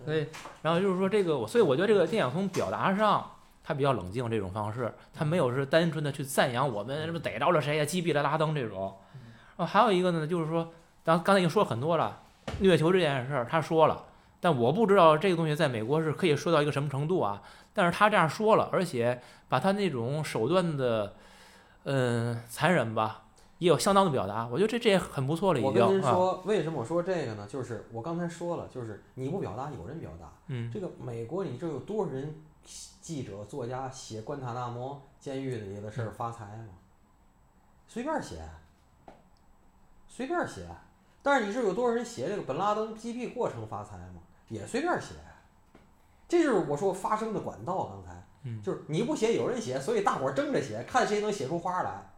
[0.05, 0.27] 所以，
[0.61, 3.25] 然后就是说这个，我所以我觉得这个电影从表达上，
[3.63, 8.93] 他比较冷静这种方式，他没有是单纯的去赞扬我们什么逮着了谁呀、击毙了拉登这种。
[9.57, 10.71] 啊，还有一个呢，就是说，
[11.03, 12.21] 咱刚才已经说很多了，
[12.59, 14.05] 虐囚这件事儿他说了，
[14.39, 17.41] 但我不知道这个东西在美国是可以说到一个什么程度啊。
[17.75, 21.15] 但是他这样说了，而且把他那种手段的，
[21.85, 23.23] 嗯，残忍吧，
[23.57, 27.47] 也有相当的表达，我觉得这这也很不错了，已我跟您说，为什么我说这个呢？
[27.49, 30.31] 就是我刚才说了，就是你不表达，有人表达。
[30.47, 32.35] 嗯这个美国，你知道有多少人
[33.01, 36.73] 记者、作家写关塔那摩监狱里的事儿发财吗？
[37.87, 38.37] 随便写，
[40.15, 40.61] 随便写。
[41.23, 44.21] 但是你知道有多少人写这个本拉登击毙过程发财吗？
[44.49, 45.15] 也随便写。
[46.27, 47.85] 这就是我说发生的管道。
[47.85, 52.11] 刚才，嗯就是你不写，有人写，所以大伙儿争着写，看谁能写出花来，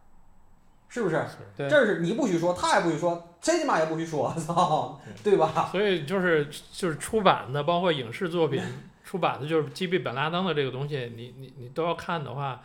[0.88, 1.24] 是不是？
[1.56, 5.68] 对这是你不许说，他也不许说，谁他妈也不许说，操，对吧？
[5.70, 8.60] 所以就是就是出版的，包括影视作品
[9.04, 12.60] 出版的，就是击毙本拉登的这个东西，你你你都要看的话，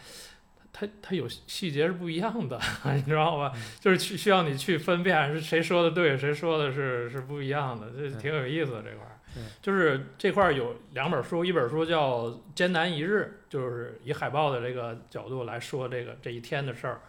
[0.73, 2.59] 它它有细节是不一样的，
[2.95, 3.53] 你知道吧？
[3.79, 9.17] 就是去需要你去分辨是谁说的对，谁说的是是不一样的，这挺有意思的这块儿。
[9.61, 16.99] 就是这块儿有两本书，一本书叫《艰难一日》，就是以海豹的这个角度来说这个这一天的事儿。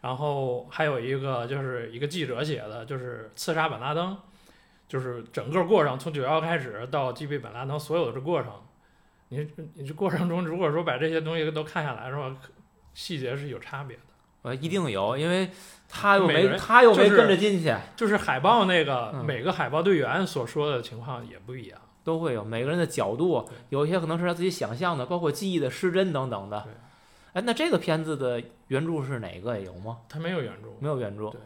[0.00, 4.16] 然后还有一个就是一个记者写的，就是刺杀本拉登，
[4.88, 8.52] 就是整个过程从九幺开始到击毙本拉登所有的这过程，
[9.28, 12.36] 你你这过程中如果说把这些东西都看下来的话，
[12.98, 14.02] 细节是有差别的。
[14.42, 15.48] 呃，一定有，因为
[15.88, 21.80] 他又没他又没跟着进去，就是海豹那个、嗯每个海豹队员所说的情况也不一样。
[22.02, 26.72] 都会有每个人的角度，有一些可能是他自己想象的，包括记忆的失真等等的对。
[27.34, 29.60] 哎，那这个片子的原著是哪个？
[29.60, 29.98] 有吗？
[30.08, 31.30] 他没有原著，没有原著。
[31.30, 31.40] 对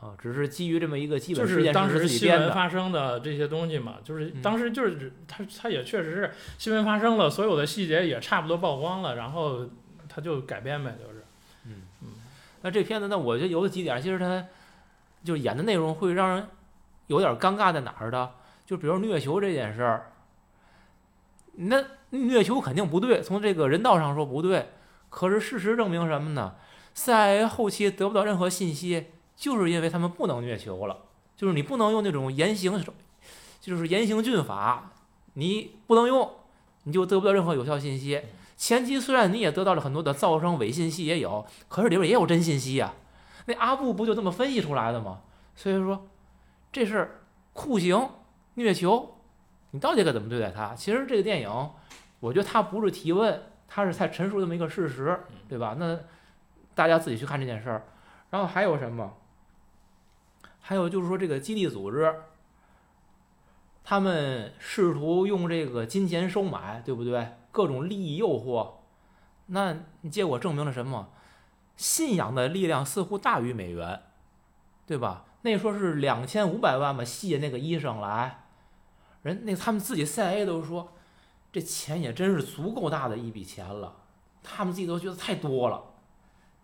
[0.00, 2.54] 啊，只是基于这么一个基本事是当时件是自己新闻编的。
[2.54, 9.66] 发生的这些东西嘛，就是嗯当时就是他他也确实是新闻发生了，所有的细节也差不多曝光了，然后
[10.12, 11.24] 他就改编呗，就是。
[11.64, 12.08] 嗯嗯
[12.62, 14.44] 那这片子那，我觉得有几点，其实他
[15.24, 16.46] 就演的内容会让人
[17.06, 18.32] 有点尴尬在哪儿的？
[18.66, 20.12] 就比如虐囚这件事儿，
[21.54, 24.68] 那虐囚肯定不对，从这个人道上说不对。
[25.08, 26.54] 可是事实证明什么呢
[26.94, 30.98] ？CIA 后期得不到任何信息，就是因为他们不能虐囚了，
[31.36, 32.84] 就是你不能用那种严刑，
[33.60, 34.92] 就是严刑峻法，
[35.34, 36.30] 你不能用，
[36.84, 38.22] 你就得不到任何有效信息。
[38.60, 42.92] 前期虽然你也得到了很多的噪声、伪信息也有，可是里边也有真信息呀、
[43.46, 45.22] 那阿布不就这么分析出来的吗？
[45.56, 46.06] 所以说，
[46.70, 47.22] 这是
[47.54, 48.10] 酷刑、
[48.56, 49.14] 虐囚，
[49.70, 50.74] 你到底该怎么对待他？
[50.74, 51.70] 其实这个电影，
[52.20, 55.18] 我觉得它不是提问，它是在陈述这么一个事实，
[55.48, 55.76] 对吧？
[55.78, 55.98] 那
[56.74, 57.86] 大家自己去看这件事儿。
[58.28, 59.14] 然后还有什么？
[60.60, 62.14] 还有就是说这个基地组织，
[63.82, 67.26] 他们试图用这个金钱收买，对不对？
[67.50, 68.72] 各种利益诱惑，
[69.46, 69.76] 那
[70.10, 71.08] 结果证明了什么？
[71.76, 74.02] 信仰的力量似乎大于美元，
[74.86, 75.24] 对吧？
[75.42, 78.44] 那说是两千五百万嘛，吸引那个医生来，
[79.22, 80.92] 人那他们自己 CIA 都说，
[81.50, 83.96] 这钱也真是足够大的一笔钱了，
[84.42, 85.82] 他们自己都觉得太多了，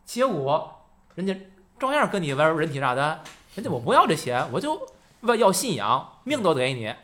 [0.04, 0.82] 结果
[1.14, 1.34] 人家
[1.78, 3.22] 照样跟你玩人体炸弹，
[3.54, 4.86] 人家我不要这钱，我就
[5.38, 6.94] 要信仰，命都给你，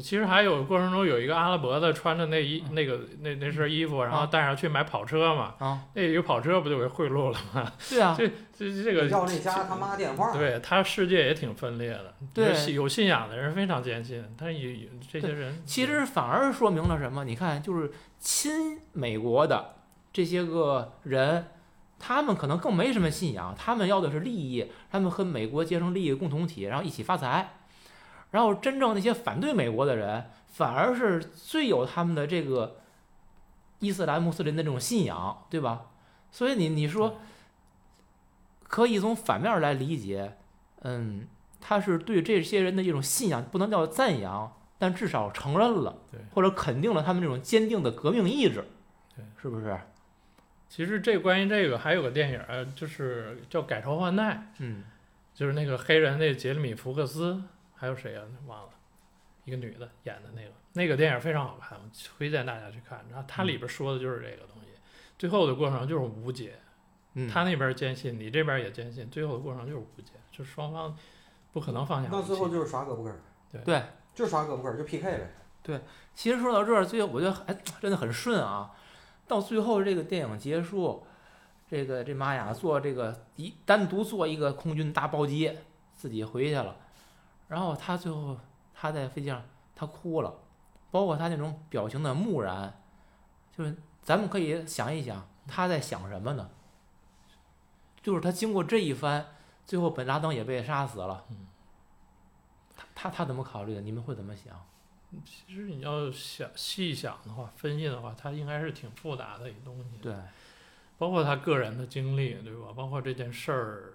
[0.00, 7.70] 其实还有过程中有一个阿拉伯的穿着那衣那个那那身衣服，然后啊带上去买跑车嘛，啊，那一个跑车不就给贿赂了吗？
[7.90, 8.26] 对啊，这
[8.56, 17.24] 这这个要那家他妈电话，对他世界也挺分裂的，对有信有信仰的人非常坚信，但是有有这些人其实反而说明了什么？
[17.24, 19.74] 你看，就是亲美国的
[20.10, 21.48] 这些个人，
[21.98, 27.56] 他们可能更没什么信仰，他们要的是利益，他们和美国结成利益共同体，然后一起发财。
[28.32, 32.80] 然后真正那些反对美国的人，反而是最有他们的这个
[33.78, 35.86] 伊斯兰穆斯林的这种信仰，对吧？
[36.30, 37.20] 所以你你说，
[38.64, 40.36] 可以从反面来理解，
[40.80, 41.28] 嗯，
[41.60, 48.64] 他是对这些人的一种信仰，不能叫赞扬，但至少承认了对，或者肯定了他们这种坚定的革命意志，
[49.14, 49.78] 对，是不是？
[50.68, 54.84] 其实这关于这个还有个电影，就是叫《改朝换代》，嗯
[55.34, 57.42] 就是那个黑人那杰里米·福克斯，
[57.82, 58.22] 还有谁啊？
[58.46, 58.68] 忘了，
[59.44, 61.84] 一个女的演的那个，那个电影非常好看，我
[62.16, 63.04] 推荐大家去看。
[63.10, 64.68] 然后它里边说的就是这个东西，
[65.18, 66.60] 最后的过程就是无解，
[67.14, 70.96] 嗯，他那边坚信，你这边也坚信，最后的过程就是无解，就双方
[71.52, 72.16] 不可能放下武器。
[72.16, 73.18] 那最后就是耍胳膊根儿，
[73.64, 73.82] 对，
[74.14, 75.34] 就是耍胳膊根儿，就 PK 呗。
[75.64, 75.80] 对
[76.14, 78.70] 其实说到这儿，最后我觉得哎，真的很顺啊。
[79.26, 81.04] 到最后这个电影结束，
[81.68, 85.52] 这个这玛雅做这个一单独做一个空军大包机，
[85.96, 86.76] 自己回去了。
[87.52, 88.34] 然后他最后
[88.72, 89.44] 他在飞机上
[89.76, 90.34] 他哭了，
[90.90, 92.80] 包括他那种表情的木然，
[93.54, 96.50] 就是咱们可以想一想他在想什么呢？
[98.02, 99.26] 就是他经过这一番，
[99.66, 101.26] 最后本拉登也被杀死了。
[101.28, 101.46] 嗯
[102.74, 103.82] 他他他怎么考虑的？
[103.82, 104.58] 你们会怎么想？
[105.26, 109.98] 其实你要想细想的话，分析的话，他应该是挺复杂的一东西。
[110.00, 110.16] 对，
[110.96, 112.72] 包括他个人的经历，对吧？
[112.74, 113.92] 包括这件事儿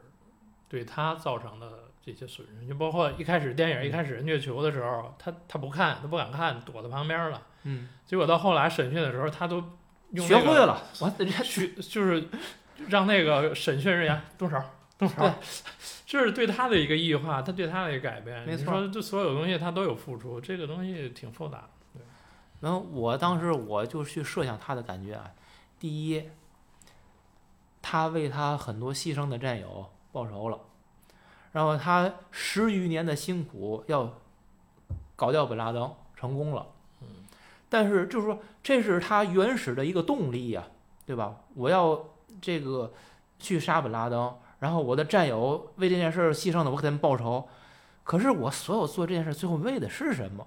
[0.69, 7.41] 对他造成的这些损失，就包括一开始电影一开始虐囚的时候，他他不看，他不敢看，躲在旁边了。
[7.63, 9.61] 嗯，结果到后来审讯的时候，他都
[10.11, 12.25] 用学那个会了，我人家去就是
[12.87, 14.57] 让那个审讯人员动手
[14.97, 15.33] 动手对，
[16.05, 18.41] 这是对他的一个异化，他对他的一个改变。
[18.45, 22.01] 没错你说这所有东西他都有付出，这个东西挺复杂的。
[22.61, 25.29] 然后我当时我就去设想他的感觉啊，
[25.77, 26.23] 第一，
[27.81, 30.57] 他为他很多牺牲的战友报仇了，
[31.57, 34.13] 然后他十余年的辛苦要
[35.15, 36.63] 搞掉本拉登成功了，
[37.01, 37.07] 嗯，
[37.67, 40.63] 但是就是说这是他原始的一个动力呀、
[41.03, 41.35] 对吧？
[41.55, 41.99] 我要
[42.39, 42.93] 这个
[43.39, 47.47] 去杀本拉登，然后我的战友为这件事儿牺牲了，我给他们报仇。
[48.03, 50.45] 可是我所有做这件事，最后为的是什么？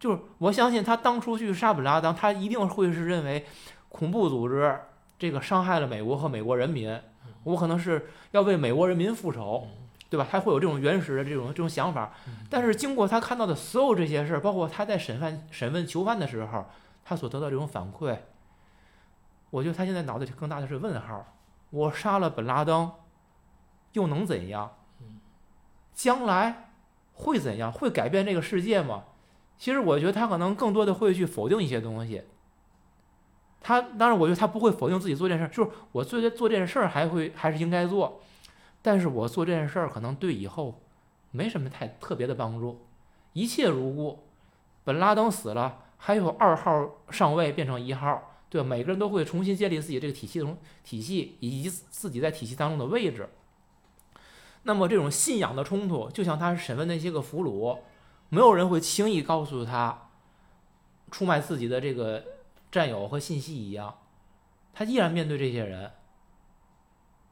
[0.00, 3.46] 就是我相信他当初去杀本拉登，他一定会是认为
[3.88, 4.76] 恐怖组织
[5.20, 7.00] 这个伤害了美国和美国人民，
[7.44, 9.68] 我可能是要为美国人民复仇，
[10.16, 10.26] 对吧？
[10.30, 12.14] 他会有这种原始的这种这种想法。
[12.48, 16.64] 但是经过他看到的所有这些事儿，包括他在审判审问囚犯的时候，
[17.04, 18.16] 他所得到这种反馈，
[19.50, 21.26] 我觉得他现在脑子里更大的是问号：
[21.68, 22.90] 我杀了本拉登，
[23.92, 24.72] 又能怎样？
[25.94, 26.70] 将来
[27.12, 27.70] 会怎样？
[27.70, 29.04] 会改变这个世界吗？
[29.58, 32.22] 其实我觉得他可能更多的会去否定一些东西。
[33.60, 38.20] 他当然，我觉得他不会否定自己做这件事，就是我做这做这件事儿还会还是应该做，
[38.86, 40.80] 但是我做这件事儿可能对以后
[41.32, 42.86] 没什么太特别的帮助。
[43.32, 44.20] 一切如故，
[44.84, 48.62] 本拉登死了，还有二号上位变成一号，对？
[48.62, 53.28] 每个人都会重新建立自己这个体系中体系以及自己在体系当中的位置。
[54.62, 57.80] 那么这种信仰的冲突，就像他审问那些个俘虏，
[58.28, 60.10] 没有人会轻易告诉他
[61.10, 62.22] 出卖自己的这个
[62.70, 63.98] 战友和信息一样，
[64.72, 65.90] 他依然面对这些人，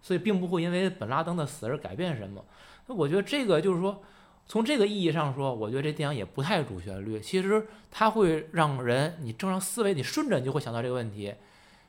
[0.05, 2.45] 所以并不会因为本拉登的死而改变什么。
[2.87, 4.03] 那我觉得这个就是说，
[4.45, 7.18] 从这个意义上说，我觉得这电影也不太主旋律。
[7.18, 11.35] 其实它会让人你正常思维，你顺着你就会想到这个问题，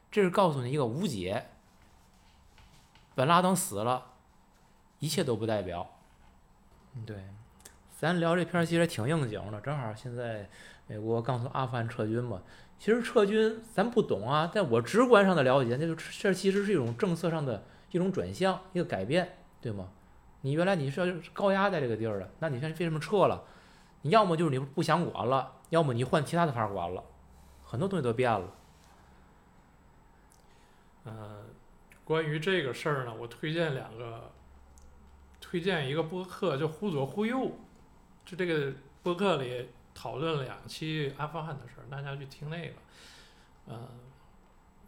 [0.10, 1.48] 这是告诉你一个无解。
[3.16, 4.06] 本拉登死了，
[5.00, 5.86] 一切都不代表。
[7.06, 7.18] 对，
[8.00, 10.50] 咱聊这片儿其实挺应景的，正好现在
[10.88, 12.42] 美国刚从阿富汗撤军嘛。
[12.80, 17.64] 其实撤军咱不懂啊，在我直观上的了解，那就这其实是一种政策上的
[17.96, 19.88] 一种转向，一个改变，对吗？
[20.42, 23.42] 你原来你是要高压在这个地儿的，那你现在为什么撤了？
[24.02, 27.02] 你要么就是你不想管了，要么你换其他的法儿管了，
[27.64, 28.54] 很多东西都变了。
[31.06, 31.46] 呃，
[32.04, 34.30] 关于这个事儿呢，我推荐两个，
[35.40, 37.38] 推荐一个播客，就《忽左忽右》，
[38.26, 38.74] 就这个
[39.04, 42.74] 播客里讨论两期阿富汗的事儿，大家去听那个，
[43.68, 43.90] 呃，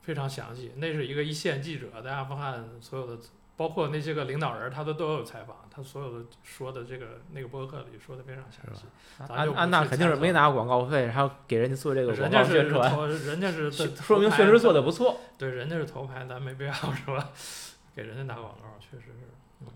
[0.07, 0.71] 非常详细。
[0.77, 3.21] 那是一个一线记者在阿富汗所有的
[3.57, 8.85] 包括那些个领导人，他都都有采访，他所有的说的这个那个博客里说的非常详细。
[9.27, 13.69] 咱就安安娜肯定是没拿广告费，还要给人家做这个广人家是告宣传，人家是
[14.01, 15.19] 说明确实做的不错。
[15.37, 17.21] 对，人家是头牌，咱没必要说
[17.93, 19.27] 给人家打广告，确实是，
[19.59, 19.67] 嗯，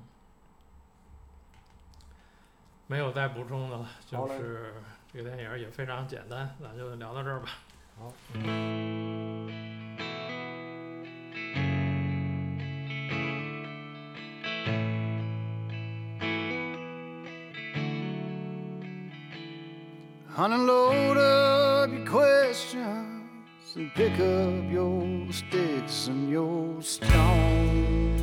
[2.87, 4.75] 没有再补充的了，就是
[5.11, 7.49] 这个电影也非常简单，咱就聊到这儿吧。
[7.97, 8.13] 好。
[20.43, 28.19] Unload up your questions and pick up your sticks and your stones.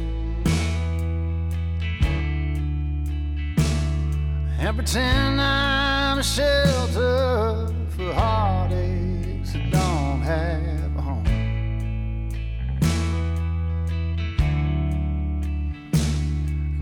[4.58, 11.24] And pretend I'm a shelter for heartaches that don't have a home.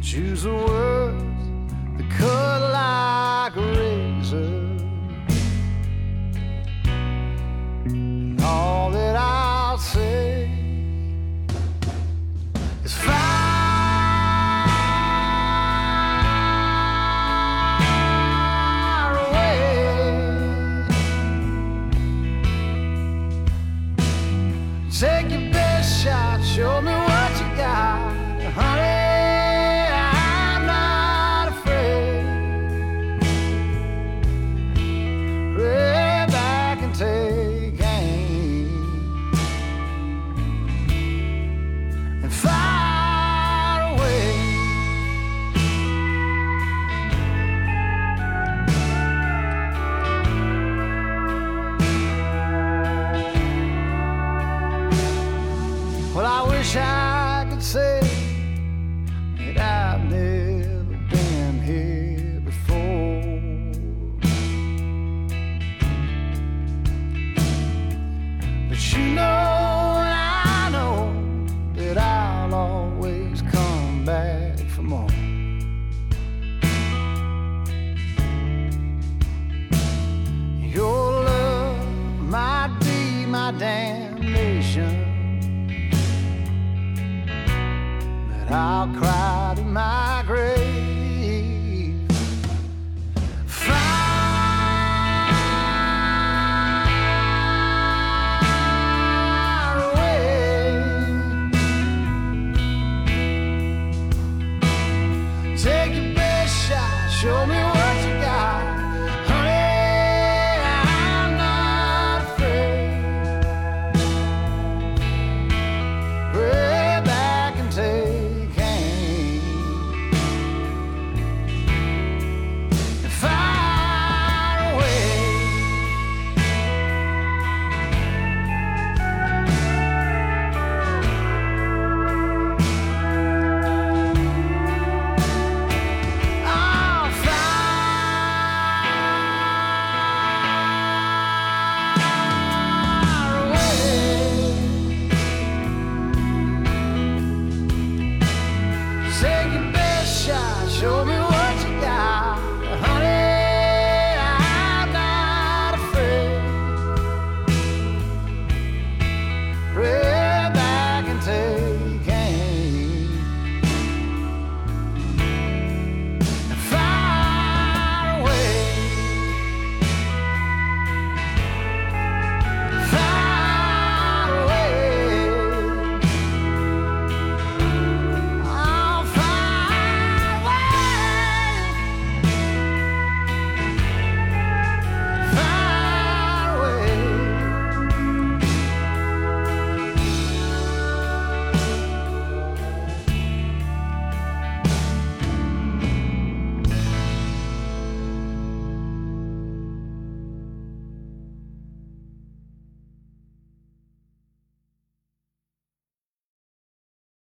[0.01, 1.06] Choose the words